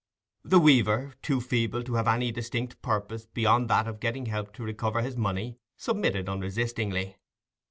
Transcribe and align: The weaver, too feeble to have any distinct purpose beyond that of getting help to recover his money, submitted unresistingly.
The 0.43 0.59
weaver, 0.59 1.13
too 1.21 1.39
feeble 1.39 1.83
to 1.83 1.93
have 1.93 2.07
any 2.07 2.31
distinct 2.31 2.81
purpose 2.81 3.27
beyond 3.27 3.69
that 3.69 3.87
of 3.87 3.99
getting 3.99 4.25
help 4.25 4.51
to 4.53 4.63
recover 4.63 5.03
his 5.03 5.15
money, 5.15 5.59
submitted 5.77 6.27
unresistingly. 6.27 7.17